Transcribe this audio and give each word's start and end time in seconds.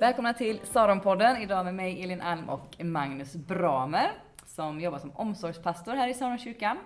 Välkomna 0.00 0.34
till 0.34 0.60
Saronpodden. 0.64 1.36
Idag 1.36 1.64
med 1.64 1.74
mig 1.74 2.02
Elin 2.02 2.20
Alm 2.20 2.48
och 2.48 2.84
Magnus 2.84 3.36
Bramer 3.36 4.12
som 4.46 4.80
jobbar 4.80 4.98
som 4.98 5.10
omsorgspastor 5.10 5.94
här 5.94 6.08
i 6.08 6.14
Saronkyrkan. 6.14 6.78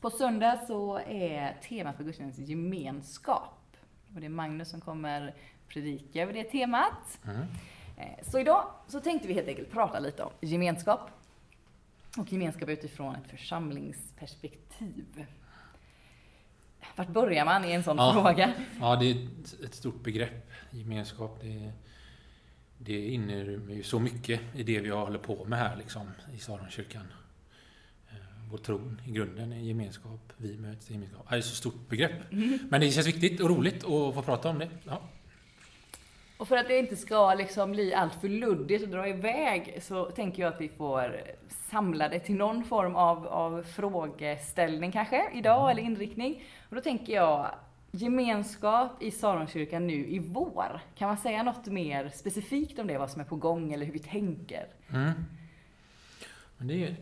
På 0.00 0.10
söndag 0.10 0.60
så 0.66 0.98
är 0.98 1.56
temat 1.68 1.96
för 1.96 2.04
gudstjänsten 2.04 2.44
gemenskap. 2.44 3.76
Och 4.14 4.20
det 4.20 4.26
är 4.26 4.30
Magnus 4.30 4.70
som 4.70 4.80
kommer 4.80 5.34
predika 5.68 6.22
över 6.22 6.32
det 6.32 6.44
temat. 6.44 7.20
Mm. 7.24 7.46
Så 8.22 8.38
idag 8.38 8.66
så 8.86 9.00
tänkte 9.00 9.28
vi 9.28 9.34
helt 9.34 9.48
enkelt 9.48 9.70
prata 9.70 9.98
lite 9.98 10.22
om 10.22 10.32
gemenskap. 10.40 11.10
Och 12.18 12.32
gemenskap 12.32 12.68
utifrån 12.68 13.14
ett 13.14 13.30
församlingsperspektiv. 13.30 15.26
Vart 16.96 17.08
börjar 17.08 17.44
man 17.44 17.64
i 17.64 17.72
en 17.72 17.82
sån 17.82 17.96
ja, 17.96 18.12
fråga? 18.12 18.52
Ja, 18.80 18.96
det 18.96 19.10
är 19.10 19.16
ett 19.64 19.74
stort 19.74 20.02
begrepp, 20.02 20.50
gemenskap. 20.70 21.38
Det, 21.40 21.72
det 22.84 23.08
inrymmer 23.08 23.74
ju 23.74 23.82
så 23.82 23.98
mycket 23.98 24.40
i 24.54 24.62
det 24.62 24.80
vi 24.80 24.88
håller 24.88 25.18
på 25.18 25.44
med 25.44 25.58
här 25.58 25.76
liksom, 25.76 26.10
i 26.34 26.38
Saronkyrkan. 26.38 27.12
Eh, 28.10 28.16
vår 28.50 28.58
tron 28.58 29.00
i 29.06 29.10
grunden 29.10 29.52
är 29.52 29.60
gemenskap, 29.60 30.32
vi 30.36 30.58
möts 30.58 30.90
i 30.90 30.92
gemenskap. 30.92 31.26
Det 31.28 31.34
är 31.34 31.38
ett 31.38 31.44
så 31.44 31.54
stort 31.54 31.88
begrepp. 31.88 32.32
Mm. 32.32 32.58
Men 32.70 32.80
det 32.80 32.90
känns 32.90 33.06
viktigt 33.06 33.40
och 33.40 33.50
roligt 33.50 33.84
att 33.84 34.14
få 34.14 34.22
prata 34.22 34.48
om 34.48 34.58
det. 34.58 34.68
Ja. 34.84 35.02
Och 36.36 36.48
för 36.48 36.56
att 36.56 36.68
det 36.68 36.78
inte 36.78 36.96
ska 36.96 37.34
liksom 37.34 37.72
bli 37.72 37.94
allt 37.94 38.14
för 38.14 38.28
luddigt 38.28 38.82
och 38.82 38.88
dra 38.88 39.08
iväg 39.08 39.78
så 39.82 40.04
tänker 40.04 40.42
jag 40.42 40.54
att 40.54 40.60
vi 40.60 40.68
får 40.68 41.20
samla 41.70 42.08
det 42.08 42.18
till 42.18 42.34
någon 42.34 42.64
form 42.64 42.96
av, 42.96 43.26
av 43.26 43.62
frågeställning 43.62 44.92
kanske 44.92 45.30
idag, 45.34 45.60
mm. 45.60 45.70
eller 45.70 45.82
inriktning. 45.82 46.44
Och 46.68 46.74
då 46.74 46.82
tänker 46.82 47.12
jag 47.12 47.50
gemenskap 47.92 49.02
i 49.02 49.10
Saronkyrkan 49.10 49.86
nu 49.86 50.06
i 50.06 50.18
vår. 50.18 50.80
Kan 50.94 51.08
man 51.08 51.16
säga 51.16 51.42
något 51.42 51.66
mer 51.66 52.08
specifikt 52.08 52.78
om 52.78 52.86
det, 52.86 52.98
vad 52.98 53.10
som 53.10 53.20
är 53.20 53.24
på 53.24 53.36
gång 53.36 53.72
eller 53.72 53.86
hur 53.86 53.92
vi 53.92 53.98
tänker? 53.98 54.66
Mm. 54.90 55.12
Men 56.56 56.66
det 56.66 56.84
är 56.84 56.96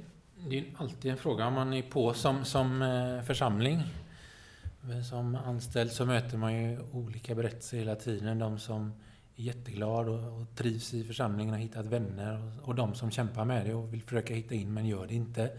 det 0.48 0.58
är 0.58 0.64
alltid 0.76 1.10
en 1.10 1.16
fråga 1.16 1.50
man 1.50 1.72
är 1.72 1.82
på 1.82 2.14
som, 2.14 2.44
som 2.44 2.82
eh, 2.82 3.22
församling. 3.22 3.82
Som 5.10 5.34
anställd 5.34 5.90
så 5.90 6.06
möter 6.06 6.38
man 6.38 6.54
ju 6.54 6.78
olika 6.92 7.34
berättelser 7.34 7.78
hela 7.78 7.94
tiden. 7.94 8.38
De 8.38 8.58
som 8.58 8.92
är 9.36 9.42
jätteglada 9.42 10.10
och, 10.10 10.40
och 10.40 10.54
trivs 10.54 10.94
i 10.94 11.04
församlingen, 11.04 11.54
har 11.54 11.60
hittat 11.60 11.86
vänner 11.86 12.58
och, 12.58 12.68
och 12.68 12.74
de 12.74 12.94
som 12.94 13.10
kämpar 13.10 13.44
med 13.44 13.66
det 13.66 13.74
och 13.74 13.92
vill 13.92 14.02
försöka 14.02 14.34
hitta 14.34 14.54
in 14.54 14.74
men 14.74 14.86
gör 14.86 15.06
det 15.06 15.14
inte. 15.14 15.50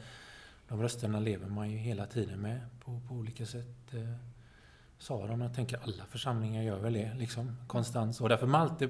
De 0.68 0.82
rösterna 0.82 1.20
lever 1.20 1.48
man 1.48 1.72
ju 1.72 1.78
hela 1.78 2.06
tiden 2.06 2.40
med 2.40 2.60
på, 2.86 3.02
på 3.08 3.14
olika 3.14 3.46
sätt. 3.46 3.94
Eh. 3.94 4.31
Eh, 5.02 5.06
sa 5.06 5.28
de, 5.28 5.42
jag 5.42 5.54
tänker 5.54 5.80
alla 5.84 6.06
församlingar 6.06 6.64
gör 6.64 6.80
väl 6.80 6.94
det, 6.94 7.14
liksom 7.18 7.58
konstant. 7.68 8.22
Och 8.22 8.30
därför 8.30 8.48
man 8.48 8.62
alltid, 8.62 8.90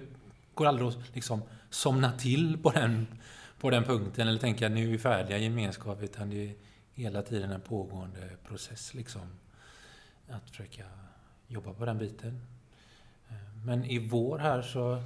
går 0.53 0.65
aldrig 0.65 0.87
att 0.87 1.15
liksom 1.15 1.41
somna 1.69 2.11
till 2.11 2.57
på 2.57 2.71
den, 2.71 3.07
på 3.59 3.69
den 3.69 3.83
punkten 3.83 4.27
eller 4.27 4.39
tänka 4.39 4.69
nu 4.69 4.83
är 4.83 4.91
vi 4.91 4.97
färdiga 4.97 5.37
i 5.37 5.43
gemenskap, 5.43 6.03
utan 6.03 6.29
det 6.29 6.49
är 6.49 6.55
hela 6.93 7.21
tiden 7.21 7.51
en 7.51 7.61
pågående 7.61 8.29
process 8.47 8.93
liksom. 8.93 9.21
Att 10.29 10.49
försöka 10.49 10.83
jobba 11.47 11.73
på 11.73 11.85
den 11.85 11.97
biten. 11.97 12.41
Men 13.65 13.85
i 13.85 13.99
vår 13.99 14.37
här 14.37 14.61
så 14.61 15.03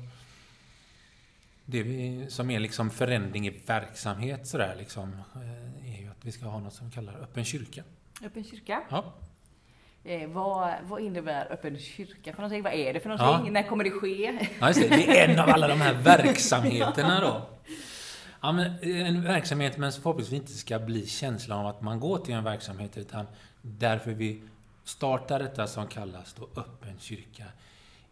det 1.66 1.84
vi, 1.84 2.26
som 2.30 2.50
är 2.50 2.60
liksom 2.60 2.90
förändring 2.90 3.48
i 3.48 3.50
verksamhet 3.50 4.48
sådär 4.48 4.76
liksom, 4.78 5.14
eh, 5.36 5.96
är 5.96 6.02
ju 6.02 6.08
att 6.08 6.26
vi 6.26 6.32
ska 6.32 6.46
ha 6.46 6.60
något 6.60 6.74
som 6.74 6.88
vi 6.88 6.94
kallar 6.94 7.14
öppen 7.14 7.46
kyrka. 7.46 7.84
Öppen 8.24 8.44
kyrka? 8.44 8.84
Ja. 8.90 9.14
Eh, 10.08 10.30
vad, 10.30 10.74
vad 10.84 11.02
innebär 11.02 11.52
öppen 11.52 11.80
kyrka 11.80 12.34
för 12.34 12.42
någonting? 12.42 12.64
Vad 12.64 12.74
är 12.74 12.94
det 12.94 13.00
för 13.00 13.10
någonting? 13.10 13.46
Ja. 13.46 13.52
När 13.52 13.68
kommer 13.68 13.84
det 13.84 13.92
ske? 13.92 14.50
Ja, 14.60 14.72
det. 14.74 14.88
det. 14.88 15.20
är 15.20 15.30
en 15.30 15.40
av 15.40 15.50
alla 15.50 15.68
de 15.68 15.82
här 15.82 15.94
verksamheterna 15.94 17.22
då. 17.22 17.50
Ja, 18.42 18.52
men 18.52 18.80
en 18.84 19.24
verksamhet 19.24 19.78
men 19.78 19.92
som 19.92 20.04
förhoppningsvis 20.04 20.40
inte 20.40 20.52
ska 20.52 20.80
bli 20.80 21.06
känslan 21.06 21.60
av 21.60 21.68
att 21.68 21.82
man 21.82 22.00
går 22.00 22.18
till 22.18 22.34
en 22.34 22.44
verksamhet 22.44 22.98
utan 22.98 23.26
därför 23.62 24.12
vi 24.12 24.42
startar 24.84 25.40
detta 25.40 25.68
som 25.68 25.88
kallas 25.88 26.34
då 26.34 26.62
öppen 26.62 27.00
kyrka 27.00 27.44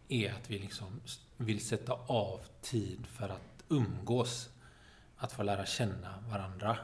är 0.08 0.30
att 0.30 0.50
vi 0.50 0.58
liksom 0.58 1.00
vill 1.36 1.60
sätta 1.60 1.92
av 2.06 2.40
tid 2.62 3.06
för 3.06 3.28
att 3.28 3.64
umgås. 3.68 4.48
Att 5.16 5.32
få 5.32 5.42
lära 5.42 5.66
känna 5.66 6.14
varandra. 6.30 6.76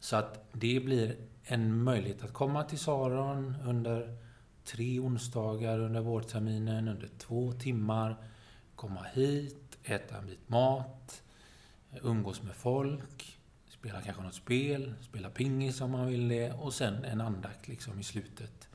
Så 0.00 0.16
att 0.16 0.44
det 0.52 0.80
blir 0.84 1.16
en 1.46 1.82
möjlighet 1.82 2.24
att 2.24 2.32
komma 2.32 2.64
till 2.64 2.78
Saron 2.78 3.56
under 3.66 4.16
tre 4.64 5.00
onsdagar 5.00 5.78
under 5.78 6.00
vårterminen, 6.00 6.88
under 6.88 7.08
två 7.18 7.52
timmar. 7.52 8.16
Komma 8.74 9.02
hit, 9.02 9.78
äta 9.82 10.18
en 10.18 10.26
bit 10.26 10.48
mat, 10.48 11.22
umgås 12.02 12.42
med 12.42 12.54
folk, 12.54 13.38
spela 13.68 14.00
kanske 14.00 14.22
något 14.22 14.34
spel, 14.34 14.94
spela 15.02 15.30
pingis 15.30 15.80
om 15.80 15.90
man 15.90 16.06
vill 16.06 16.28
det 16.28 16.52
och 16.52 16.74
sen 16.74 17.04
en 17.04 17.20
andakt 17.20 17.68
liksom 17.68 18.00
i 18.00 18.02
slutet. 18.02 18.68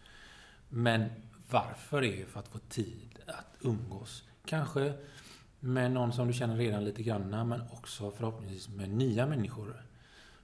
Men 0.69 1.09
varför 1.49 2.03
är 2.03 2.17
ju 2.17 2.25
för 2.25 2.39
att 2.39 2.47
få 2.47 2.57
tid 2.59 3.19
att 3.27 3.55
umgås. 3.61 4.23
Kanske 4.45 4.93
med 5.59 5.91
någon 5.91 6.13
som 6.13 6.27
du 6.27 6.33
känner 6.33 6.57
redan 6.57 6.85
lite 6.85 7.03
grann, 7.03 7.49
men 7.49 7.61
också 7.71 8.11
förhoppningsvis 8.11 8.69
med 8.69 8.89
nya 8.89 9.25
människor. 9.25 9.83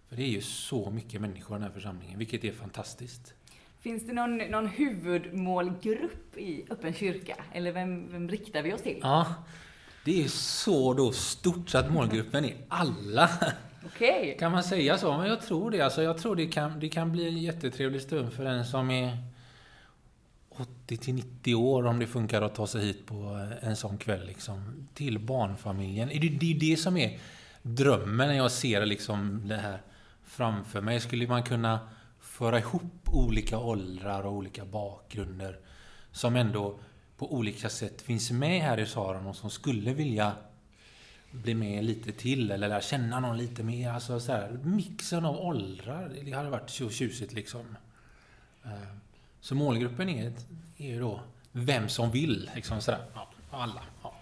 För 0.09 0.15
det 0.15 0.23
är 0.23 0.29
ju 0.29 0.41
så 0.41 0.89
mycket 0.89 1.21
människor 1.21 1.57
i 1.57 1.59
den 1.59 1.63
här 1.63 1.73
församlingen, 1.73 2.19
vilket 2.19 2.43
är 2.43 2.51
fantastiskt. 2.51 3.33
Finns 3.79 4.07
det 4.07 4.13
någon, 4.13 4.37
någon 4.37 4.67
huvudmålgrupp 4.67 6.37
i 6.37 6.65
Öppen 6.69 6.93
kyrka? 6.93 7.35
Eller 7.51 7.71
vem, 7.71 8.11
vem 8.11 8.29
riktar 8.29 8.61
vi 8.61 8.73
oss 8.73 8.81
till? 8.81 8.99
Ja, 9.01 9.35
det 10.05 10.23
är 10.23 10.27
så 10.27 10.93
då 10.93 11.11
stort 11.11 11.69
så 11.69 11.77
att 11.77 11.93
målgruppen 11.93 12.45
är 12.45 12.55
alla. 12.67 13.29
Okay. 13.85 14.37
Kan 14.37 14.51
man 14.51 14.63
säga 14.63 14.97
så? 14.97 15.17
Men 15.17 15.27
jag 15.27 15.41
tror 15.41 15.71
det. 15.71 15.81
Alltså, 15.81 16.03
jag 16.03 16.17
tror 16.17 16.35
det 16.35 16.45
kan, 16.45 16.79
det 16.79 16.89
kan 16.89 17.11
bli 17.11 17.27
en 17.27 17.37
jättetrevlig 17.37 18.01
stund 18.01 18.33
för 18.33 18.43
den 18.43 18.65
som 18.65 18.91
är 18.91 19.17
80 20.49 20.97
till 20.97 21.13
90 21.13 21.55
år 21.55 21.85
om 21.85 21.99
det 21.99 22.07
funkar 22.07 22.41
att 22.41 22.55
ta 22.55 22.67
sig 22.67 22.85
hit 22.85 23.05
på 23.05 23.49
en 23.61 23.75
sån 23.75 23.97
kväll. 23.97 24.25
Liksom, 24.27 24.87
till 24.93 25.19
barnfamiljen. 25.19 26.07
Det, 26.07 26.29
det 26.29 26.53
är 26.53 26.59
det 26.59 26.77
som 26.77 26.97
är 26.97 27.19
drömmen 27.61 28.27
när 28.27 28.35
jag 28.35 28.51
ser 28.51 28.85
liksom 28.85 29.47
det 29.47 29.57
här 29.57 29.81
framför 30.25 30.81
mig. 30.81 30.99
Skulle 30.99 31.27
man 31.27 31.43
kunna 31.43 31.79
föra 32.19 32.59
ihop 32.59 33.09
olika 33.11 33.59
åldrar 33.59 34.23
och 34.23 34.33
olika 34.33 34.65
bakgrunder 34.65 35.59
som 36.11 36.35
ändå 36.35 36.79
på 37.17 37.33
olika 37.33 37.69
sätt 37.69 38.01
finns 38.01 38.31
med 38.31 38.61
här 38.61 38.79
i 38.79 38.85
Saron 38.85 39.27
och 39.27 39.35
som 39.35 39.49
skulle 39.49 39.93
vilja 39.93 40.33
bli 41.31 41.53
med 41.53 41.83
lite 41.83 42.11
till 42.11 42.51
eller 42.51 42.67
lära 42.67 42.81
känna 42.81 43.19
någon 43.19 43.37
lite 43.37 43.63
mer. 43.63 43.89
Alltså 43.89 44.19
så 44.19 44.31
här, 44.31 44.59
mixen 44.63 45.25
av 45.25 45.39
åldrar, 45.39 46.11
det 46.23 46.31
hade 46.31 46.49
varit 46.49 46.69
så 46.69 46.89
tjusigt 46.89 47.33
liksom. 47.33 47.77
Eh, 48.63 48.71
så 49.39 49.55
målgruppen 49.55 50.09
är, 50.09 50.33
är 50.77 50.87
ju 50.87 50.99
då 50.99 51.19
vem 51.51 51.89
som 51.89 52.11
vill, 52.11 52.51
liksom 52.55 52.81
sådär. 52.81 53.05
Ja, 53.13 53.29
alla. 53.51 53.81
Ja. 54.03 54.15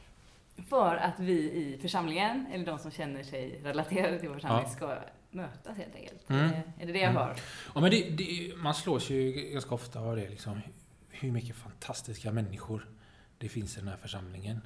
För 0.70 0.96
att 0.96 1.20
vi 1.20 1.34
i 1.34 1.78
församlingen, 1.81 2.47
eller 2.53 2.66
de 2.66 2.80
som 2.80 2.91
känner 2.91 3.24
sig 3.24 3.59
relaterade 3.64 4.20
till 4.20 4.30
vår 4.30 4.35
församling, 4.35 4.66
ja. 4.68 4.75
ska 4.75 4.97
mötas 5.34 5.78
helt 5.78 5.96
enkelt. 5.96 6.30
Mm. 6.30 6.52
Är 6.80 6.86
det 6.86 6.94
det 6.94 7.00
jag 7.00 7.10
mm. 7.10 7.16
hör? 7.16 7.36
Ja, 7.76 7.82
men 7.82 7.92
det, 7.92 8.10
det, 8.10 8.54
man 8.58 8.74
slås 8.74 9.10
ju 9.10 9.32
ganska 9.32 9.76
ofta 9.76 10.00
av 10.00 10.16
det, 10.16 10.30
liksom, 10.30 10.62
hur 11.10 11.32
mycket 11.32 11.56
fantastiska 11.56 12.32
människor 12.32 12.90
det 13.38 13.50
finns 13.50 13.78
i 13.78 13.80
den 13.80 13.90
här 13.90 13.98
församlingen. 13.98 14.62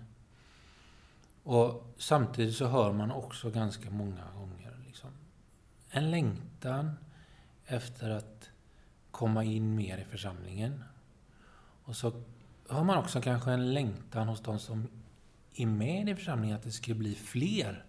Och 1.43 1.93
samtidigt 1.97 2.55
så 2.55 2.65
hör 2.65 2.93
man 2.93 3.11
också 3.11 3.49
ganska 3.49 3.89
många 3.89 4.23
gånger 4.35 4.77
liksom, 4.85 5.09
en 5.89 6.11
längtan 6.11 6.91
efter 7.65 8.09
att 8.09 8.49
komma 9.11 9.43
in 9.43 9.75
mer 9.75 9.97
i 9.97 10.05
församlingen. 10.05 10.83
Och 11.83 11.95
så 11.95 12.23
har 12.67 12.83
man 12.83 12.97
också 12.97 13.21
kanske 13.21 13.51
en 13.51 13.73
längtan 13.73 14.27
hos 14.27 14.41
de 14.41 14.59
som 14.59 14.87
är 15.55 15.65
med 15.65 16.09
i 16.09 16.15
församlingen 16.15 16.57
att 16.57 16.63
det 16.63 16.71
skulle 16.71 16.95
bli 16.95 17.15
fler 17.15 17.85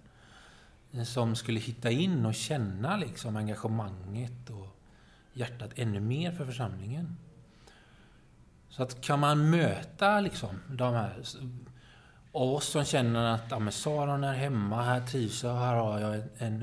Eh, 0.93 1.02
som 1.02 1.37
skulle 1.37 1.61
hitta 1.61 1.90
in 1.90 2.26
och 2.26 2.35
känna 2.35 2.96
liksom 2.96 3.37
engagemanget 3.37 4.50
och 4.50 4.76
hjärtat 5.32 5.70
ännu 5.76 6.00
mer 6.00 6.32
för 6.32 6.46
församlingen. 6.46 7.17
Så 8.69 8.82
att 8.82 9.00
kan 9.00 9.20
man 9.20 9.50
möta 9.50 10.20
liksom 10.20 10.49
de 10.69 10.94
här 10.94 11.23
oss 12.32 12.64
som 12.64 12.85
känner 12.85 13.35
att 13.35 13.44
ja, 13.50 13.58
men 13.58 13.73
Saron 13.73 14.25
är 14.25 14.35
hemma, 14.35 14.82
här 14.82 15.00
trivs 15.00 15.44
jag, 15.44 15.55
här 15.55 15.75
har 15.75 15.99
jag 15.99 16.14
en, 16.14 16.29
en 16.38 16.62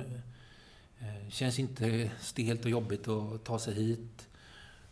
eh, 1.00 1.30
Känns 1.30 1.60
inte 1.60 2.12
stelt 2.19 2.66
och 2.66 2.72
jobbigt 2.72 3.07
att 3.07 3.44
ta 3.44 3.60
sig 3.60 3.74
hit. 3.74 4.27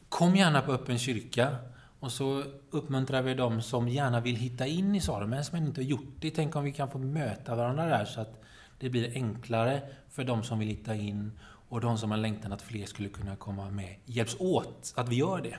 Kom 0.10 0.36
gärna 0.36 0.62
på 0.62 0.72
öppen 0.72 1.00
kyrka. 1.00 1.56
Och 2.00 2.12
så 2.12 2.44
uppmuntrar 2.70 3.22
vi 3.22 3.34
dem 3.34 3.62
som 3.62 3.88
gärna 3.88 4.20
vill 4.20 4.36
hitta 4.36 4.68
in 4.68 4.96
i 4.96 5.02
Saron, 5.02 5.30
men 5.30 5.46
som 5.46 5.58
inte 5.58 5.82
har 5.82 5.86
gjort 5.86 6.16
det. 6.20 6.32
Tänk 6.32 6.56
om 6.56 6.64
vi 6.64 6.72
kan 6.72 6.90
få 6.90 6.98
möta 6.98 7.56
varandra 7.56 7.86
där 7.86 8.06
så 8.06 8.22
att 8.22 8.44
det 8.84 8.90
blir 8.90 9.12
enklare 9.14 9.82
för 10.10 10.24
de 10.24 10.44
som 10.44 10.60
vill 10.60 10.68
hitta 10.68 10.96
in 10.96 11.32
och 11.42 11.82
de 11.82 11.98
som 11.98 12.12
har 12.12 12.18
längtan 12.18 12.54
att 12.54 12.62
fler 12.62 12.86
skulle 12.86 13.10
kunna 13.10 13.36
komma 13.36 13.70
med. 13.70 13.96
Hjälps 14.06 14.36
åt 14.40 14.94
att 14.96 15.10
vi 15.10 15.16
gör 15.16 15.42
det. 15.42 15.58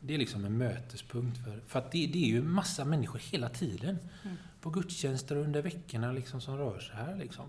Det 0.00 0.14
är 0.14 0.18
liksom 0.18 0.44
en 0.44 0.58
mötespunkt. 0.58 1.44
För, 1.44 1.60
för 1.66 1.78
att 1.78 1.92
det, 1.92 2.06
det 2.06 2.18
är 2.18 2.26
ju 2.26 2.42
massa 2.42 2.84
människor 2.84 3.18
hela 3.18 3.48
tiden. 3.48 3.98
Mm. 4.24 4.36
på 4.60 4.70
gudstjänster 4.70 5.36
under 5.36 5.62
veckorna 5.62 6.12
liksom 6.12 6.40
som 6.40 6.58
rör 6.58 6.78
sig 6.78 6.96
här. 6.96 7.16
Liksom. 7.16 7.44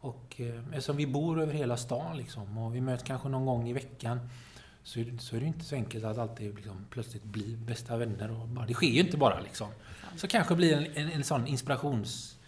Och 0.00 0.40
eh, 0.40 0.68
eftersom 0.68 0.96
vi 0.96 1.06
bor 1.06 1.40
över 1.40 1.52
hela 1.52 1.76
stan 1.76 2.16
liksom, 2.16 2.58
och 2.58 2.74
vi 2.74 2.80
möts 2.80 3.02
kanske 3.02 3.28
någon 3.28 3.46
gång 3.46 3.68
i 3.68 3.72
veckan 3.72 4.20
så 4.82 5.00
är, 5.00 5.04
det, 5.04 5.18
så 5.18 5.36
är 5.36 5.40
det 5.40 5.46
inte 5.46 5.64
så 5.64 5.74
enkelt 5.74 6.04
att 6.04 6.18
alltid 6.18 6.54
liksom, 6.54 6.86
plötsligt 6.90 7.24
bli 7.24 7.56
bästa 7.56 7.96
vänner. 7.96 8.30
Och 8.30 8.48
bara, 8.48 8.66
det 8.66 8.74
sker 8.74 8.86
ju 8.86 9.00
inte 9.00 9.16
bara. 9.16 9.40
Liksom. 9.40 9.68
Så 10.16 10.28
kanske 10.28 10.54
blir 10.54 10.76
en, 10.76 10.86
en, 10.94 11.12
en 11.12 11.24
sån 11.24 11.46
inspirations 11.46 12.38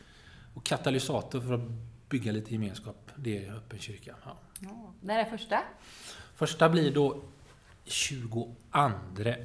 och 0.57 0.65
katalysator 0.65 1.41
för 1.41 1.55
att 1.55 1.61
bygga 2.09 2.33
lite 2.33 2.53
gemenskap. 2.53 3.11
Det 3.17 3.47
är 3.47 3.53
öppen 3.53 3.79
kyrka. 3.79 4.15
Ja. 4.25 4.37
Ja. 4.61 4.93
När 5.01 5.19
är 5.19 5.25
första? 5.25 5.63
Första 6.35 6.69
blir 6.69 6.95
då 6.95 7.23
22 7.85 8.55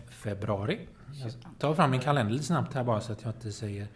februari. 0.09 0.87
Jag 1.13 1.31
tar 1.59 1.75
fram 1.75 1.91
min 1.91 1.99
kalender 1.99 2.33
lite 2.33 2.45
snabbt 2.45 2.73
här 2.73 2.83
bara 2.83 3.01
så 3.01 3.11
att 3.11 3.23
jag 3.23 3.33
inte 3.33 3.51
säger 3.51 3.87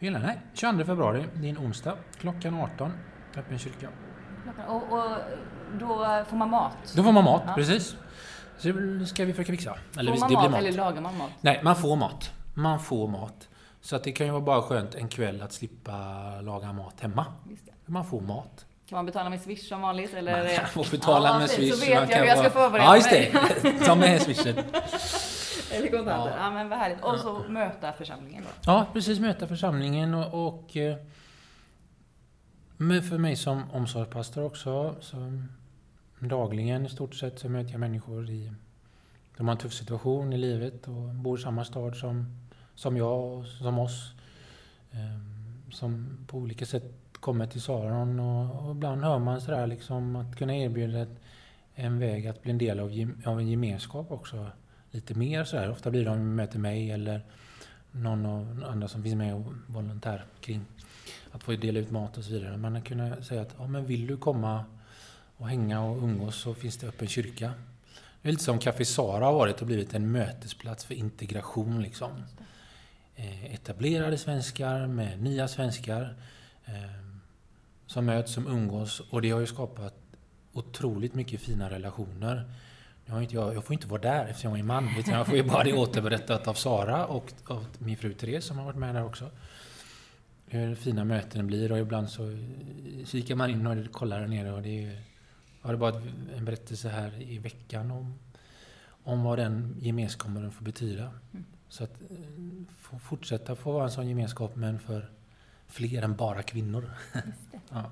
fel. 0.00 0.12
Nej, 0.12 0.40
22 0.54 0.84
februari, 0.84 1.26
det 1.34 1.46
är 1.46 1.50
en 1.50 1.58
onsdag. 1.58 1.96
Klockan 2.18 2.54
18, 2.54 2.92
öppen 3.36 3.58
kyrka. 3.58 3.88
Och, 4.68 4.92
och 4.92 5.10
då 5.80 6.24
får 6.28 6.36
man 6.36 6.50
mat? 6.50 6.76
Då 6.96 7.02
får 7.02 7.12
man 7.12 7.24
mat, 7.24 7.42
Ja. 7.46 7.54
precis. 7.54 7.96
Så 8.58 8.72
ska 9.06 9.24
vi 9.24 9.32
försöka 9.32 9.52
fixa. 9.52 9.76
Eller 9.98 10.12
får 10.12 10.20
man 10.20 10.28
det 10.28 10.34
mat, 10.34 10.50
mat. 10.50 10.60
eller 10.60 10.72
lagar 10.72 11.00
man 11.00 11.16
mat? 11.18 11.30
Nej, 11.40 11.60
man 11.64 11.76
får 11.76 11.96
mat. 11.96 12.30
Man 12.54 12.80
får 12.80 13.08
mat. 13.08 13.48
Så 13.84 13.96
att 13.96 14.04
det 14.04 14.12
kan 14.12 14.26
ju 14.26 14.32
vara 14.32 14.42
bara 14.42 14.62
skönt 14.62 14.94
en 14.94 15.08
kväll 15.08 15.42
att 15.42 15.52
slippa 15.52 15.92
laga 16.40 16.72
mat 16.72 17.00
hemma. 17.00 17.26
Man 17.86 18.04
får 18.04 18.20
mat. 18.20 18.66
Kan 18.88 18.96
man 18.96 19.06
betala 19.06 19.30
med 19.30 19.40
Swish 19.40 19.68
som 19.68 19.80
vanligt? 19.80 20.14
Eller? 20.14 20.44
Man 20.44 20.54
kan 20.54 20.68
få 20.68 20.84
betala 20.90 21.28
Ja, 21.28 21.38
med 21.38 21.50
Swish. 21.50 21.74
Så 21.74 21.80
vet 21.80 22.00
man 22.00 22.10
jag 22.10 22.18
hur 22.18 22.26
jag 22.26 22.38
ska 22.38 22.50
förbereda 22.50 22.84
Ja, 22.84 22.96
just 22.96 23.10
mig. 23.10 23.34
det. 23.62 23.84
Ta 23.84 23.94
med 23.94 24.22
swishen. 24.22 24.56
Eller 25.72 25.88
kontanter. 25.90 26.30
Ja. 26.30 26.36
Ja. 26.38 26.50
men 26.50 26.68
vad 26.68 26.78
härligt. 26.78 27.04
Och 27.04 27.18
så 27.18 27.44
möta 27.48 27.92
församlingen 27.92 28.42
då. 28.42 28.72
Ja, 28.72 28.86
precis. 28.92 29.18
Möta 29.20 29.48
församlingen 29.48 30.14
och... 30.14 30.46
och 30.46 30.76
eh, 30.76 30.96
men 32.76 33.02
för 33.02 33.18
mig 33.18 33.36
som 33.36 33.70
omsorgspastor 33.70 34.44
också, 34.44 34.94
så 35.00 35.42
dagligen 36.18 36.86
i 36.86 36.88
stort 36.88 37.14
sett 37.14 37.38
så 37.38 37.48
möter 37.48 37.70
jag 37.70 37.80
människor 37.80 38.30
i... 38.30 38.52
De 39.36 39.48
har 39.48 39.52
en 39.52 39.58
tuff 39.58 39.74
situation 39.74 40.32
i 40.32 40.36
livet 40.38 40.88
och 40.88 41.14
bor 41.14 41.38
i 41.38 41.42
samma 41.42 41.64
stad 41.64 41.96
som, 41.96 42.26
som 42.74 42.96
jag 42.96 43.24
och 43.24 43.46
som 43.46 43.78
oss. 43.78 44.12
Ehm, 44.92 45.34
som 45.70 46.18
på 46.26 46.38
olika 46.38 46.66
sätt 46.66 46.84
kommer 47.12 47.46
till 47.46 47.62
Saron 47.62 48.20
och, 48.20 48.64
och 48.64 48.70
ibland 48.70 49.04
hör 49.04 49.18
man 49.18 49.40
sådär 49.40 49.66
liksom 49.66 50.16
att 50.16 50.36
kunna 50.36 50.56
erbjuda 50.56 50.98
ett, 50.98 51.20
en 51.74 51.98
väg 51.98 52.26
att 52.26 52.42
bli 52.42 52.50
en 52.50 52.58
del 52.58 52.80
av, 52.80 52.90
gem- 52.90 53.22
av 53.26 53.38
en 53.38 53.48
gemenskap 53.48 54.10
också. 54.12 54.46
Lite 54.90 55.14
mer 55.14 55.44
sådär. 55.44 55.70
Ofta 55.70 55.90
blir 55.90 56.04
det 56.04 56.10
om 56.10 56.16
de 56.16 56.34
möter 56.34 56.58
mig 56.58 56.90
eller 56.90 57.22
någon 57.90 58.26
av 58.26 58.64
andra 58.66 58.88
som 58.88 59.02
finns 59.02 59.14
med 59.14 59.34
och 59.34 59.52
volontär 59.66 60.24
kring 60.40 60.64
att 61.32 61.42
få 61.42 61.52
dela 61.52 61.78
ut 61.80 61.90
mat 61.90 62.18
och 62.18 62.24
så 62.24 62.32
vidare. 62.32 62.56
Man 62.56 62.74
har 62.74 62.80
kunna 62.80 63.22
säga 63.22 63.42
att 63.42 63.54
ja, 63.58 63.66
men 63.66 63.86
vill 63.86 64.06
du 64.06 64.16
komma 64.16 64.64
och 65.36 65.48
hänga 65.48 65.84
och 65.84 66.02
umgås 66.02 66.36
så 66.36 66.54
finns 66.54 66.76
det 66.76 66.86
öppen 66.86 67.08
kyrka. 67.08 67.52
Det 68.22 68.28
är 68.28 68.32
lite 68.32 68.44
som 68.44 68.58
Café 68.58 68.84
Sara 68.84 69.24
har 69.24 69.32
varit 69.32 69.60
och 69.60 69.66
blivit 69.66 69.94
en 69.94 70.12
mötesplats 70.12 70.84
för 70.84 70.94
integration. 70.94 71.82
Liksom. 71.82 72.10
Eh, 73.16 73.54
etablerade 73.54 74.18
svenskar 74.18 74.86
med 74.86 75.22
nya 75.22 75.48
svenskar 75.48 76.14
eh, 76.64 76.74
som 77.86 78.06
möts, 78.06 78.32
som 78.32 78.46
umgås 78.46 79.00
och 79.10 79.22
det 79.22 79.30
har 79.30 79.40
ju 79.40 79.46
skapat 79.46 79.94
otroligt 80.52 81.14
mycket 81.14 81.40
fina 81.40 81.70
relationer. 81.70 82.44
Jag, 83.06 83.22
inte 83.22 83.34
jag, 83.34 83.54
jag 83.54 83.64
får 83.64 83.74
inte 83.74 83.86
vara 83.86 84.00
där 84.00 84.26
eftersom 84.26 84.50
jag 84.50 84.58
är 84.58 84.64
man, 84.64 84.88
utan 84.98 85.14
jag 85.14 85.26
får 85.26 85.36
ju 85.36 85.42
bara 85.42 85.64
det 85.64 85.72
återberättat 85.72 86.48
av 86.48 86.54
Sara 86.54 87.06
och 87.06 87.32
av 87.46 87.66
min 87.78 87.96
fru 87.96 88.12
Therese 88.14 88.44
som 88.44 88.58
har 88.58 88.64
varit 88.64 88.76
med 88.76 88.94
där 88.94 89.04
också. 89.04 89.30
Hur 90.46 90.74
fina 90.74 91.04
möten 91.04 91.46
blir 91.46 91.72
och 91.72 91.78
ibland 91.78 92.10
så 92.10 92.30
eh, 92.30 93.06
kikar 93.06 93.34
man 93.34 93.50
in 93.50 93.66
och 93.66 93.92
kollar 93.92 94.20
där 94.20 94.26
nere 94.26 94.52
och 94.52 94.62
det 94.62 94.68
är 94.68 94.82
ju, 94.82 94.96
jag 95.60 95.66
hade 95.66 95.78
bara 95.78 96.02
en 96.36 96.44
berättelse 96.44 96.88
här 96.88 97.22
i 97.22 97.38
veckan 97.38 97.90
om, 97.90 98.14
om 99.04 99.22
vad 99.24 99.38
den 99.38 99.76
gemenskapen 99.80 100.52
får 100.52 100.64
betyda. 100.64 101.02
Mm. 101.32 101.44
Så 101.68 101.84
att 101.84 102.00
eh, 102.10 102.16
få 102.78 102.98
fortsätta 102.98 103.56
få 103.56 103.72
vara 103.72 103.84
en 103.84 103.90
sån 103.90 104.08
gemenskap 104.08 104.56
men 104.56 104.78
för 104.78 105.10
fler 105.68 106.02
än 106.02 106.16
bara 106.16 106.42
kvinnor. 106.42 106.90
Ja. 107.70 107.90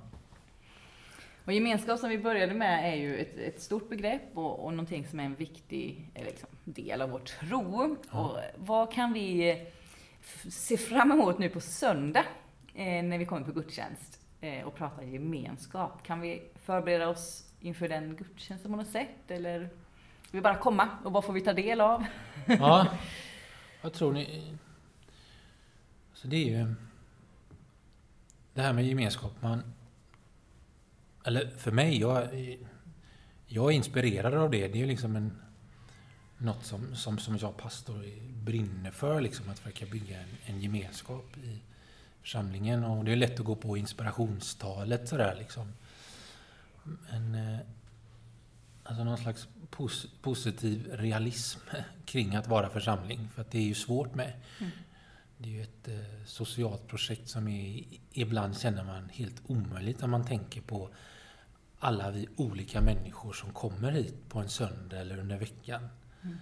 Och 1.45 1.53
gemenskap 1.53 1.99
som 1.99 2.09
vi 2.09 2.19
började 2.19 2.55
med 2.55 2.93
är 2.93 2.97
ju 2.97 3.19
ett, 3.19 3.39
ett 3.39 3.61
stort 3.63 3.89
begrepp 3.91 4.23
och, 4.39 4.65
och 4.65 4.73
någonting 4.73 5.07
som 5.07 5.21
är 5.21 5.25
en 5.25 5.35
viktig 5.35 6.11
eh, 6.15 6.25
liksom, 6.25 6.49
del 6.65 7.03
av 7.03 7.11
vår 7.11 7.19
tro. 7.19 7.97
Ja. 8.13 8.19
Och 8.19 8.39
vad 8.57 8.93
kan 8.93 9.13
vi 9.13 9.51
f- 10.21 10.47
se 10.51 10.77
fram 10.77 11.13
emot 11.13 11.39
nu 11.39 11.49
på 11.49 11.61
söndag 11.61 12.25
eh, 12.75 13.03
när 13.05 13.19
vi 13.19 13.27
kommer 13.27 13.47
på 13.47 13.53
gudstjänst 13.53 14.21
eh, 14.41 14.63
och 14.65 14.75
pratar 14.75 15.03
gemenskap? 15.03 16.03
Kan 16.07 16.21
vi 16.21 16.43
förbereda 16.65 17.09
oss 17.09 17.53
inför 17.61 17.89
den 17.89 18.17
gudstjänsten 18.17 18.71
på 18.71 18.77
något 18.77 18.89
sätt? 18.91 19.09
Eller 19.31 19.71
ska 20.33 20.39
vi 20.39 20.43
bara 20.43 20.59
komma 20.59 20.89
och 21.05 21.13
vad 21.13 21.25
får 21.25 21.33
vi 21.33 21.41
ta 21.41 21.53
del 21.53 21.81
av? 21.81 22.05
Ja, 22.47 22.87
vad 23.83 23.93
tror 23.93 24.13
ni? 24.13 24.57
Så 26.15 26.29
det 26.29 26.37
är 26.37 26.59
ju 26.59 26.75
det 28.55 28.63
här 28.63 28.73
med 28.73 28.87
gemenskap. 28.87 29.33
Man, 29.41 29.63
eller 31.25 31.47
för 31.47 31.71
mig, 31.71 32.01
jag, 32.01 32.29
jag 33.47 33.73
är 33.73 33.77
inspirerad 33.77 34.35
av 34.35 34.51
det. 34.51 34.69
Det 34.69 34.75
är 34.75 34.81
ju 34.81 34.87
liksom 34.87 35.17
en, 35.17 35.33
något 36.39 36.65
som, 36.65 36.97
som, 36.97 37.19
som 37.19 37.37
jag 37.37 37.57
pastor 37.57 38.05
brinner 38.45 38.91
för, 38.91 39.21
liksom, 39.21 39.51
att 39.51 39.59
försöka 39.59 39.87
bygga 39.87 40.21
en, 40.21 40.37
en 40.47 40.61
gemenskap 40.61 41.37
i 41.37 41.59
församlingen. 42.21 42.85
Och 42.85 43.05
det 43.05 43.13
är 43.13 43.17
lätt 43.17 43.41
att 43.41 43.47
gå 43.47 43.57
på 43.57 43.77
inspirationstalet 43.77 45.09
sådär 45.09 45.37
liksom. 45.39 45.73
Men 46.83 47.35
eh, 47.35 47.61
alltså 48.83 49.05
någon 49.05 49.19
slags 49.19 49.49
pos 49.71 50.07
positiv 50.23 50.89
realism 50.93 51.61
kring 52.05 52.37
att 52.37 52.49
vara 52.49 52.71
församling. 52.71 53.29
För 53.35 53.43
att 53.43 53.51
det 53.51 53.59
är 53.59 53.63
ju 53.63 53.75
svårt 53.75 54.15
med. 54.15 54.33
Mm. 54.59 54.73
Det 55.39 55.49
är 55.49 55.53
ju 55.53 55.63
ett 55.63 55.89
eh, 55.89 56.25
socialt 56.27 56.89
projekt 56.89 57.29
som 57.29 57.49
är, 57.49 57.85
ibland 58.13 58.59
känner 58.59 58.85
man 58.85 59.09
helt 59.09 59.43
omöjligt 59.47 60.01
när 60.01 60.09
man 60.09 60.27
tänker 60.27 60.61
på 60.61 60.91
alla 61.79 62.11
vi 62.11 62.29
olika 62.37 62.81
människor 62.81 63.33
som 63.33 63.53
kommer 63.53 63.93
hit 63.93 64.29
på 64.29 64.39
en 64.39 64.49
söndag 64.49 65.01
eller 65.01 65.19
under 65.19 65.39
veckan. 65.39 65.89
Mm. 66.23 66.37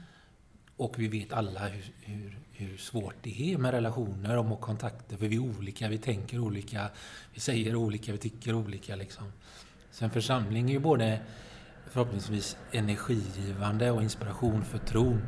Och 0.77 0.99
vi 0.99 1.09
vet 1.09 1.33
alla 1.33 1.69
hur, 1.69 1.93
hur, 2.01 2.39
hur 2.53 2.77
svårt 2.77 3.15
det 3.23 3.53
är 3.53 3.59
med 3.59 3.71
relationer 3.71 4.37
och 4.37 4.61
kontakter. 4.61 5.17
För 5.17 5.29
vi 5.29 5.37
är 5.37 5.41
olika, 5.41 5.89
vi 5.89 5.99
tänker 5.99 6.39
olika, 6.39 6.91
vi 7.35 7.41
säger 7.41 7.77
olika, 7.77 8.13
vi 8.13 8.19
tycker 8.19 8.55
olika. 8.55 8.97
Liksom. 8.97 9.33
Så 9.91 10.05
en 10.05 10.11
församling 10.11 10.69
är 10.69 10.73
ju 10.73 10.79
både 10.79 11.21
förhoppningsvis 11.91 12.57
energigivande 12.73 13.91
och 13.91 14.03
inspiration 14.03 14.65
för 14.65 14.79
tron. 14.79 15.23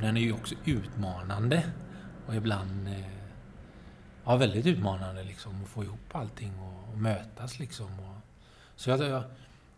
Den 0.00 0.16
är 0.16 0.20
ju 0.20 0.32
också 0.32 0.54
utmanande. 0.64 1.62
Och 2.26 2.34
ibland 2.34 2.88
eh, 2.88 3.06
ja, 4.24 4.36
väldigt 4.36 4.66
utmanande 4.66 5.24
liksom, 5.24 5.62
att 5.62 5.68
få 5.68 5.84
ihop 5.84 6.14
allting 6.14 6.52
och, 6.58 6.92
och 6.92 6.98
mötas. 6.98 7.58
Liksom, 7.58 8.00
och, 8.00 8.16
så 8.76 8.90
jag, 8.90 9.22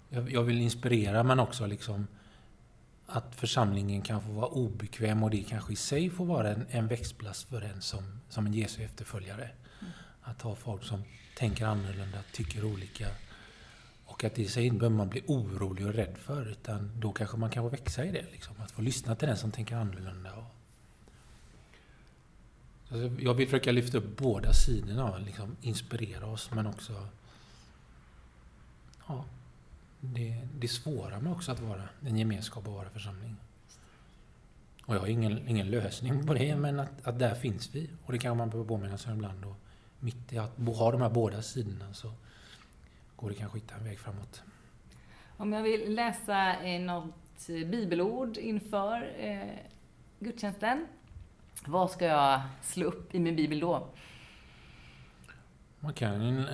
jag, 0.09 0.33
jag 0.33 0.42
vill 0.42 0.61
inspirera 0.61 1.23
men 1.23 1.40
också 1.40 1.66
liksom 1.66 2.07
att 3.07 3.35
församlingen 3.35 4.02
kan 4.02 4.23
få 4.23 4.33
vara 4.33 4.47
obekväm 4.47 5.23
och 5.23 5.30
det 5.30 5.42
kanske 5.42 5.73
i 5.73 5.76
sig 5.76 6.11
får 6.11 6.25
vara 6.25 6.50
en, 6.50 6.66
en 6.71 6.88
växtplats 6.88 7.45
för 7.45 7.61
en 7.62 7.83
som, 7.83 8.21
som 8.28 8.47
en 8.47 8.54
Jesu 8.54 8.83
efterföljare. 8.83 9.50
Mm. 9.80 9.92
Att 10.23 10.42
ha 10.42 10.54
folk 10.54 10.85
som 10.85 11.04
tänker 11.37 11.66
annorlunda, 11.66 12.18
tycker 12.33 12.64
olika. 12.64 13.07
Och 14.18 14.25
att 14.25 14.34
det 14.34 14.42
i 14.42 14.48
sig 14.48 14.66
inte 14.66 14.78
behöver 14.78 14.96
man 14.96 15.08
bli 15.08 15.22
orolig 15.26 15.87
och 15.87 15.94
rädd 15.94 16.18
för 16.18 16.50
utan 16.50 16.90
då 16.96 17.12
kanske 17.12 17.37
man 17.37 17.50
kan 17.50 17.62
få 17.62 17.68
växa 17.68 18.04
i 18.04 18.12
det. 18.12 18.25
Liksom. 18.32 18.54
Att 18.58 18.70
få 18.70 18.82
lyssna 18.82 19.14
till 19.14 19.28
den 19.28 19.37
som 19.37 19.50
tänker 19.50 19.76
annorlunda. 19.76 20.34
Och, 20.34 20.44
alltså, 22.88 23.22
jag 23.22 23.34
vill 23.34 23.46
försöka 23.46 23.72
lyfta 23.72 23.98
upp 23.98 24.16
båda 24.16 24.52
sidorna, 24.52 25.18
liksom 25.18 25.56
inspirera 25.62 26.26
oss 26.26 26.50
men 26.54 26.66
också 26.66 27.08
ja, 29.08 29.25
det, 30.00 30.48
det 30.58 30.68
svåra 30.68 31.20
med 31.20 31.32
också 31.32 31.52
att 31.52 31.60
vara 31.60 31.88
en 32.06 32.18
gemenskap 32.18 32.68
och 32.68 32.75
vara 32.75 32.90
församling. 32.90 33.37
Och 34.87 34.94
jag 34.94 35.00
har 35.00 35.06
ingen, 35.06 35.48
ingen 35.48 35.70
lösning 35.70 36.26
på 36.26 36.34
det, 36.34 36.56
men 36.56 36.80
att, 36.80 37.06
att 37.06 37.18
där 37.18 37.34
finns 37.34 37.75
vi. 37.75 37.90
Och 38.04 38.12
det 38.12 38.18
kan 38.18 38.37
man 38.37 38.50
behöva 38.50 38.68
påminna 38.68 38.98
sig 38.98 39.12
om 39.12 39.18
ibland. 39.18 39.44
Och 39.44 39.56
mitt 40.00 40.32
i 40.32 40.38
att 40.38 40.58
ha 40.58 40.92
de 40.92 41.02
här 41.02 41.10
båda 41.10 41.42
sidorna 41.42 41.94
så 41.94 42.12
går 43.20 43.28
det 43.28 43.34
kanske 43.34 43.58
hitta 43.58 43.75
en 43.75 43.84
väg 43.84 43.98
framåt. 43.98 44.42
Om 45.37 45.52
jag 45.52 45.62
vill 45.62 45.94
läsa 45.94 46.62
eh, 46.62 46.80
något 46.80 47.46
bibelord 47.46 48.37
inför 48.37 49.12
eh, 49.18 49.58
gudstjänsten, 50.18 50.87
vad 51.66 51.90
ska 51.90 52.04
jag 52.04 52.40
slå 52.62 52.87
upp 52.87 53.14
i 53.14 53.18
min 53.18 53.37
bibel 53.37 53.60
då? 53.60 53.87
Man 55.80 55.92
kan 55.92 56.38
eh, 56.38 56.44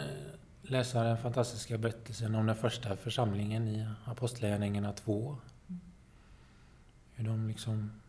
läsa 0.63 1.03
den 1.03 1.19
fantastiska 1.19 1.79
berättelsen 1.79 2.35
om 2.35 2.47
den 2.47 2.57
första 2.57 2.97
församlingen 2.97 3.69
i 3.69 3.87
Apostlagärningarna 4.05 4.93
2. 4.93 5.37
Hur 7.15 7.25
de 7.25 7.49
liksom 7.49 8.01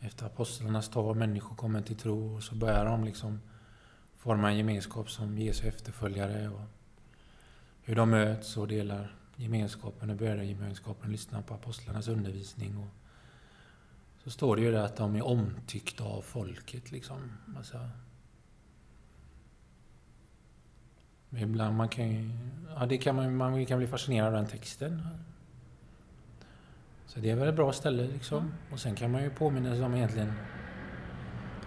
efter 0.00 0.26
apostlarnas 0.26 0.88
tal, 0.88 1.16
människor 1.16 1.56
kommer 1.56 1.82
till 1.82 1.96
tro 1.96 2.36
och 2.36 2.42
så 2.42 2.54
börjar 2.54 2.84
de 2.84 3.04
liksom 3.04 3.40
forma 4.16 4.50
en 4.50 4.56
gemenskap 4.56 5.10
som 5.10 5.38
Jesu 5.38 5.68
efterföljare 5.68 6.48
och 6.48 6.60
hur 7.86 7.94
de 7.94 8.10
möts 8.10 8.56
och 8.56 8.68
delar 8.68 9.16
gemenskapen 9.36 10.10
och 10.10 10.20
gemenskapen, 10.20 11.12
lyssnar 11.12 11.42
på 11.42 11.54
apostlarnas 11.54 12.08
undervisning. 12.08 12.76
Och 12.76 12.88
så 14.24 14.30
står 14.30 14.56
det 14.56 14.62
ju 14.62 14.72
där 14.72 14.84
att 14.84 14.96
de 14.96 15.16
är 15.16 15.26
omtyckta 15.26 16.04
av 16.04 16.22
folket. 16.22 16.92
Liksom. 16.92 17.32
Alltså, 17.56 17.88
ibland 21.30 21.76
man 21.76 21.88
kan 21.88 22.32
ja, 22.78 22.86
det 22.86 22.98
kan 22.98 23.16
man, 23.16 23.36
man 23.36 23.66
kan 23.66 23.78
bli 23.78 23.86
fascinerad 23.86 24.26
av 24.26 24.32
den 24.32 24.46
texten. 24.46 25.02
Så 27.06 27.20
det 27.20 27.30
är 27.30 27.36
väl 27.36 27.48
ett 27.48 27.56
bra 27.56 27.72
ställe 27.72 28.06
liksom. 28.06 28.52
Och 28.72 28.80
sen 28.80 28.94
kan 28.94 29.10
man 29.10 29.22
ju 29.22 29.30
påminna 29.30 29.74
sig 29.74 29.84
om 29.84 29.94
egentligen 29.94 30.32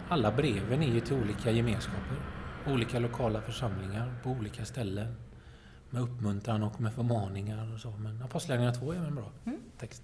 alla 0.09 0.31
breven 0.31 0.83
är 0.83 0.93
ju 0.93 0.99
till 0.99 1.15
olika 1.15 1.51
gemenskaper. 1.51 2.17
Olika 2.67 2.99
lokala 2.99 3.41
församlingar 3.41 4.13
på 4.23 4.29
olika 4.29 4.65
ställen. 4.65 5.28
Med 5.89 6.01
uppmuntran 6.01 6.63
och 6.63 6.81
med 6.81 6.93
förmaningar 6.93 7.73
och 7.73 7.79
så. 7.79 7.91
Men 7.91 8.21
Apostlagärningarna 8.21 8.75
2 8.75 8.91
är 8.91 8.95
en 8.95 9.15
bra 9.15 9.31
mm. 9.45 9.59
text. 9.77 10.03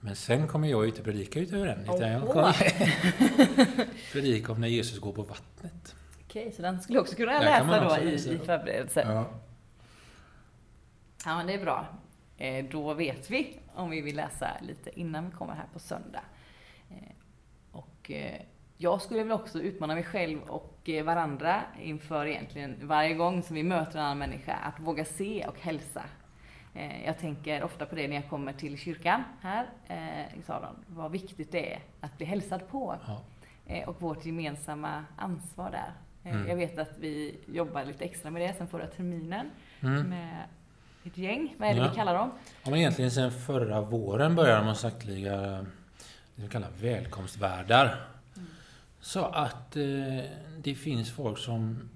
Men 0.00 0.16
sen 0.16 0.48
kommer 0.48 0.68
jag 0.68 0.86
ut 0.86 0.98
och 0.98 1.04
predika 1.04 1.40
utöver 1.40 1.66
den. 1.66 1.90
Oh, 1.90 2.12
jag 2.12 2.22
kommer 2.22 2.52
predika 4.12 4.52
om 4.52 4.60
när 4.60 4.68
Jesus 4.68 4.98
går 4.98 5.12
på 5.12 5.22
vattnet. 5.22 5.94
Okej, 6.24 6.52
så 6.52 6.62
den 6.62 6.82
skulle 6.82 6.98
också 6.98 7.16
kunna 7.16 7.40
läsa 7.40 7.84
då 7.84 8.04
i, 8.04 8.14
i 8.14 8.38
förberedelse. 8.38 9.04
Ja. 9.08 9.30
ja, 11.24 11.36
men 11.36 11.46
det 11.46 11.54
är 11.54 11.64
bra. 11.64 11.86
Eh, 12.36 12.64
då 12.70 12.94
vet 12.94 13.30
vi 13.30 13.60
om 13.74 13.90
vi 13.90 14.00
vill 14.00 14.16
läsa 14.16 14.50
lite 14.60 15.00
innan 15.00 15.24
vi 15.24 15.30
kommer 15.30 15.54
här 15.54 15.68
på 15.72 15.78
söndag. 15.78 16.24
Eh, 16.90 17.12
och 17.72 18.10
eh, 18.10 18.40
jag 18.76 19.02
skulle 19.02 19.22
väl 19.22 19.32
också 19.32 19.60
utmana 19.60 19.94
mig 19.94 20.04
själv 20.04 20.42
och 20.42 20.90
varandra 21.04 21.62
inför 21.82 22.26
egentligen 22.26 22.76
varje 22.82 23.14
gång 23.14 23.42
som 23.42 23.56
vi 23.56 23.62
möter 23.62 23.98
en 23.98 24.04
annan 24.04 24.18
människa, 24.18 24.54
att 24.54 24.80
våga 24.80 25.04
se 25.04 25.46
och 25.48 25.60
hälsa. 25.60 26.02
Jag 27.04 27.18
tänker 27.18 27.62
ofta 27.62 27.86
på 27.86 27.94
det 27.94 28.08
när 28.08 28.16
jag 28.16 28.28
kommer 28.28 28.52
till 28.52 28.78
kyrkan 28.78 29.22
här 29.40 29.66
i 30.38 30.42
Saron, 30.42 30.84
vad 30.86 31.12
viktigt 31.12 31.52
det 31.52 31.72
är 31.72 31.80
att 32.00 32.18
bli 32.18 32.26
hälsad 32.26 32.68
på. 32.68 32.96
Ja. 33.06 33.22
Och 33.86 34.02
vårt 34.02 34.24
gemensamma 34.24 35.04
ansvar 35.16 35.70
där. 35.70 35.92
Mm. 36.30 36.48
Jag 36.48 36.56
vet 36.56 36.78
att 36.78 36.98
vi 36.98 37.38
jobbar 37.46 37.84
lite 37.84 38.04
extra 38.04 38.30
med 38.30 38.42
det 38.42 38.54
sen 38.54 38.68
förra 38.68 38.86
terminen. 38.86 39.50
Mm. 39.80 40.08
Med 40.08 40.44
ett 41.04 41.18
gäng. 41.18 41.54
Vad 41.58 41.68
är 41.68 41.74
det 41.74 41.80
ja. 41.80 41.88
vi 41.88 41.96
kallar 41.96 42.14
dem? 42.14 42.30
Ja, 42.62 42.70
men 42.70 42.78
egentligen 42.78 43.10
sen 43.10 43.32
förra 43.32 43.80
våren 43.80 44.34
började 44.34 44.64
man 44.64 44.76
sakteliga 44.76 45.36
det 45.36 45.66
vi 46.34 46.48
kallar 46.48 46.68
välkomstvärdar. 46.80 48.06
Så 49.04 49.24
att 49.24 49.76
eh, 49.76 50.24
det 50.62 50.74
finns 50.74 51.10
folk 51.10 51.38
som 51.38 51.88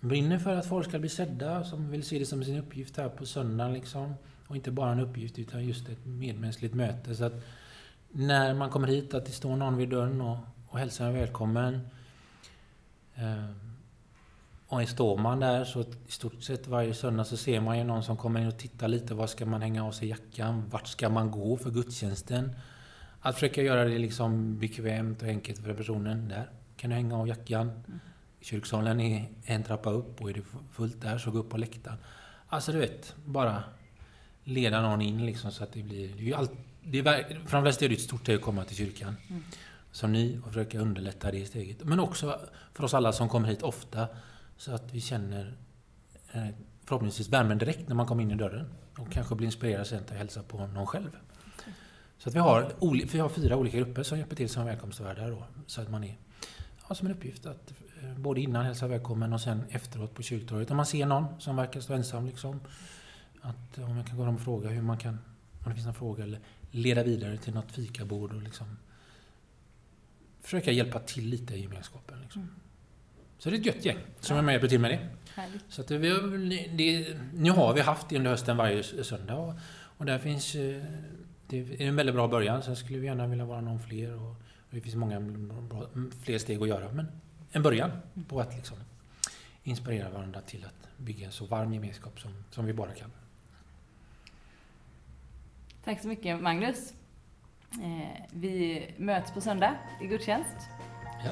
brinner 0.00 0.38
för 0.38 0.56
att 0.56 0.66
folk 0.66 0.88
ska 0.88 0.98
bli 0.98 1.08
sedda, 1.08 1.64
som 1.64 1.90
vill 1.90 2.02
se 2.02 2.18
det 2.18 2.26
som 2.26 2.44
sin 2.44 2.58
uppgift 2.58 2.96
här 2.96 3.08
på 3.08 3.26
söndagen. 3.26 3.72
Liksom. 3.72 4.14
Och 4.46 4.56
inte 4.56 4.70
bara 4.70 4.92
en 4.92 5.00
uppgift, 5.00 5.38
utan 5.38 5.66
just 5.66 5.88
ett 5.88 6.06
medmänskligt 6.06 6.74
möte. 6.74 7.16
Så 7.16 7.24
att 7.24 7.32
när 8.08 8.54
man 8.54 8.70
kommer 8.70 8.88
hit, 8.88 9.14
att 9.14 9.26
det 9.26 9.32
står 9.32 9.56
någon 9.56 9.76
vid 9.76 9.88
dörren 9.88 10.20
och, 10.20 10.36
och 10.68 10.78
hälsar 10.78 11.06
en 11.06 11.14
välkommen. 11.14 11.80
Eh, 13.14 13.50
och 14.66 14.88
står 14.88 15.18
man 15.18 15.40
där 15.40 15.64
så 15.64 15.80
i 15.80 15.86
stort 16.08 16.42
sett 16.42 16.66
varje 16.66 16.94
söndag 16.94 17.24
så 17.24 17.36
ser 17.36 17.60
man 17.60 17.78
ju 17.78 17.84
någon 17.84 18.02
som 18.02 18.16
kommer 18.16 18.40
in 18.40 18.48
och 18.48 18.58
tittar 18.58 18.88
lite. 18.88 19.14
Var 19.14 19.26
ska 19.26 19.46
man 19.46 19.62
hänga 19.62 19.84
av 19.84 19.92
sig 19.92 20.08
jackan? 20.08 20.64
Vart 20.70 20.86
ska 20.86 21.08
man 21.08 21.30
gå 21.30 21.56
för 21.56 21.70
gudstjänsten? 21.70 22.54
Att 23.24 23.34
försöka 23.34 23.62
göra 23.62 23.84
det 23.84 23.98
liksom 23.98 24.58
bekvämt 24.58 25.22
och 25.22 25.28
enkelt 25.28 25.58
för 25.58 25.74
personen. 25.74 26.28
Där 26.28 26.50
kan 26.76 26.90
du 26.90 26.96
hänga 26.96 27.16
av 27.16 27.28
jackan. 27.28 27.82
Kyrksalen 28.40 29.00
är 29.00 29.28
en 29.44 29.62
trappa 29.62 29.90
upp 29.90 30.22
och 30.22 30.30
är 30.30 30.34
det 30.34 30.42
fullt 30.72 31.00
där 31.00 31.18
så 31.18 31.30
gå 31.30 31.38
upp 31.38 31.50
på 31.50 31.56
läktaren. 31.56 31.98
Alltså 32.48 32.72
du 32.72 32.78
vet, 32.78 33.14
bara 33.24 33.62
leda 34.44 34.82
någon 34.82 35.00
in 35.00 35.26
liksom 35.26 35.52
så 35.52 35.64
att 35.64 35.72
det 35.72 35.82
blir... 35.82 36.08
Det 36.16 36.30
är 36.30 36.36
allt, 36.36 36.52
det 36.82 36.98
är, 36.98 37.46
för 37.46 37.56
de 37.56 37.62
flesta 37.62 37.84
är 37.84 37.88
det 37.88 37.94
ett 37.94 38.00
stort 38.00 38.20
steg 38.20 38.36
att 38.36 38.42
komma 38.42 38.64
till 38.64 38.76
kyrkan. 38.76 39.16
Mm. 39.28 39.42
Som 39.92 40.12
ny 40.12 40.38
och 40.38 40.48
försöka 40.48 40.78
underlätta 40.78 41.30
det 41.30 41.46
steget. 41.46 41.84
Men 41.84 42.00
också 42.00 42.40
för 42.74 42.84
oss 42.84 42.94
alla 42.94 43.12
som 43.12 43.28
kommer 43.28 43.48
hit 43.48 43.62
ofta 43.62 44.08
så 44.56 44.74
att 44.74 44.94
vi 44.94 45.00
känner 45.00 45.54
eh, 46.32 46.46
förhoppningsvis 46.84 47.28
värmen 47.28 47.58
direkt 47.58 47.88
när 47.88 47.94
man 47.94 48.06
kommer 48.06 48.22
in 48.22 48.30
i 48.30 48.34
dörren. 48.34 48.66
Och 48.98 49.12
kanske 49.12 49.34
blir 49.34 49.46
inspirerad 49.46 49.86
sen 49.86 50.02
att 50.04 50.10
hälsa 50.10 50.42
på 50.42 50.66
någon 50.66 50.86
själv. 50.86 51.10
Så 52.22 52.28
att 52.28 52.34
vi 52.34 52.38
har, 52.38 52.72
vi 53.12 53.18
har 53.18 53.28
fyra 53.28 53.56
olika 53.56 53.76
grupper 53.76 54.02
som 54.02 54.18
hjälper 54.18 54.36
till 54.36 54.48
som 54.48 54.64
välkomstvärdar. 54.64 55.30
Då, 55.30 55.44
så 55.66 55.80
att 55.80 55.90
man 55.90 56.04
är, 56.04 56.16
har 56.80 56.94
som 56.94 57.06
en 57.06 57.14
uppgift 57.14 57.46
att 57.46 57.72
eh, 58.02 58.14
både 58.18 58.40
innan 58.40 58.64
hälsa 58.64 58.86
välkommen 58.86 59.32
och 59.32 59.40
sen 59.40 59.64
efteråt 59.70 60.14
på 60.14 60.22
kyrktorget. 60.22 60.70
Om 60.70 60.76
man 60.76 60.86
ser 60.86 61.06
någon 61.06 61.40
som 61.40 61.56
verkar 61.56 61.80
stå 61.80 61.94
ensam, 61.94 62.26
liksom, 62.26 62.60
att 63.40 63.78
om 63.78 63.96
jag 63.96 64.06
kan 64.06 64.16
gå 64.16 64.26
och 64.26 64.40
fråga 64.40 64.68
hur 64.68 64.82
man 64.82 64.98
kan, 64.98 65.18
om 65.64 65.68
det 65.68 65.74
finns 65.74 65.86
någon 65.86 65.94
fråga, 65.94 66.24
eller 66.24 66.40
leda 66.70 67.02
vidare 67.02 67.36
till 67.36 67.54
något 67.54 67.72
fikabord 67.72 68.32
och 68.32 68.42
liksom 68.42 68.78
försöka 70.40 70.70
hjälpa 70.70 70.98
till 70.98 71.28
lite 71.28 71.54
i 71.54 71.60
gemenskapen. 71.60 72.20
Liksom. 72.20 72.42
Mm. 72.42 72.54
Så 73.38 73.50
det 73.50 73.56
är 73.56 73.60
ett 73.60 73.66
gött 73.66 73.84
gäng 73.84 73.98
som 74.20 74.36
är 74.36 74.42
med 74.42 74.48
och 74.48 74.52
hjälper 74.52 74.68
till 74.68 74.80
med 74.80 74.90
det. 74.90 75.08
Härligt. 75.34 75.64
Så 75.68 75.80
att 75.80 75.90
vi, 75.90 76.08
det, 76.76 77.16
nu 77.34 77.50
har 77.50 77.74
vi 77.74 77.80
haft 77.80 78.08
det 78.08 78.16
under 78.16 78.30
hösten 78.30 78.56
varje 78.56 79.04
söndag 79.04 79.34
och, 79.34 79.54
och 79.96 80.06
där 80.06 80.18
finns 80.18 80.54
eh, 80.54 80.82
det 81.52 81.84
är 81.84 81.88
en 81.88 81.96
väldigt 81.96 82.14
bra 82.14 82.28
början. 82.28 82.62
Sen 82.62 82.76
skulle 82.76 82.98
vi 82.98 83.06
gärna 83.06 83.26
vilja 83.26 83.44
vara 83.44 83.60
någon 83.60 83.80
fler 83.80 84.14
och, 84.14 84.34
det 84.70 84.80
finns 84.80 84.94
många 84.94 85.20
bra, 85.20 85.86
fler 86.24 86.38
steg 86.38 86.62
att 86.62 86.68
göra. 86.68 86.92
Men 86.92 87.06
en 87.50 87.62
början 87.62 87.90
på 88.28 88.40
att 88.40 88.54
liksom 88.54 88.76
inspirera 89.62 90.10
varandra 90.10 90.40
till 90.40 90.64
att 90.64 90.98
bygga 90.98 91.26
en 91.26 91.32
så 91.32 91.46
varm 91.46 91.72
gemenskap 91.72 92.20
som, 92.20 92.44
som 92.50 92.66
vi 92.66 92.72
bara 92.72 92.92
kan. 92.92 93.10
Tack 95.84 96.00
så 96.02 96.08
mycket 96.08 96.40
Magnus. 96.42 96.94
Eh, 97.72 98.26
vi 98.30 98.86
möts 98.96 99.32
på 99.32 99.40
söndag 99.40 99.74
i 100.02 100.06
gudstjänst. 100.06 100.56
Ja. 101.24 101.30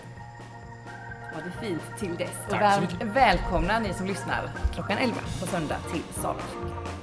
Ha 1.34 1.40
det 1.40 1.66
fint 1.66 1.82
till 1.98 2.16
dess. 2.16 2.36
Tack 2.48 2.82
och 2.82 3.00
väl, 3.00 3.08
välkomna 3.08 3.78
ni 3.78 3.94
som 3.94 4.06
lyssnar 4.06 4.50
klockan 4.74 4.98
11 4.98 5.14
på 5.14 5.46
söndag 5.46 5.78
till 5.92 6.02
Saronkyrkan. 6.02 6.99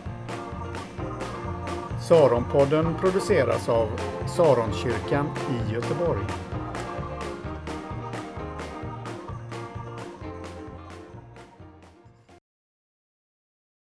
Saronpodden 2.07 2.95
produceras 3.01 3.69
av 3.69 3.87
Saronkyrkan 4.27 5.25
i 5.49 5.73
Göteborg. 5.73 6.46